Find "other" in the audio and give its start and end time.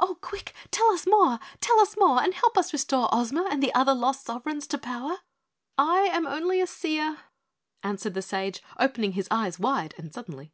3.76-3.94